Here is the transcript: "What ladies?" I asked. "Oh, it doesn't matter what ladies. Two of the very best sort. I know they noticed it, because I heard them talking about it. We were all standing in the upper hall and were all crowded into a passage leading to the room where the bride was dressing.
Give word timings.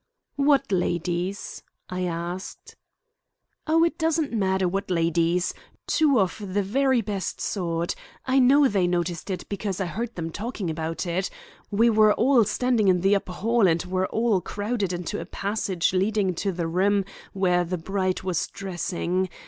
"What 0.37 0.71
ladies?" 0.71 1.61
I 1.87 2.05
asked. 2.05 2.75
"Oh, 3.67 3.83
it 3.83 3.99
doesn't 3.99 4.33
matter 4.33 4.67
what 4.67 4.89
ladies. 4.89 5.53
Two 5.85 6.19
of 6.19 6.37
the 6.43 6.63
very 6.63 7.01
best 7.01 7.39
sort. 7.39 7.93
I 8.25 8.39
know 8.39 8.67
they 8.67 8.87
noticed 8.87 9.29
it, 9.29 9.47
because 9.47 9.79
I 9.79 9.85
heard 9.85 10.15
them 10.15 10.31
talking 10.31 10.71
about 10.71 11.05
it. 11.05 11.29
We 11.69 11.91
were 11.91 12.13
all 12.15 12.45
standing 12.45 12.87
in 12.87 13.01
the 13.01 13.15
upper 13.15 13.33
hall 13.33 13.67
and 13.67 13.85
were 13.85 14.07
all 14.07 14.41
crowded 14.41 14.91
into 14.91 15.21
a 15.21 15.25
passage 15.27 15.93
leading 15.93 16.33
to 16.33 16.51
the 16.51 16.65
room 16.67 17.05
where 17.33 17.63
the 17.63 17.77
bride 17.77 18.23
was 18.23 18.47
dressing. 18.47 19.29